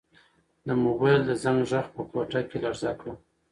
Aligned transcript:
د 0.67 0.69
موبایل 0.85 1.21
د 1.25 1.31
زنګ 1.43 1.59
غږ 1.71 1.85
په 1.95 2.01
کوټه 2.11 2.39
کې 2.49 2.57
لړزه 2.63 2.91
کړه. 2.99 3.13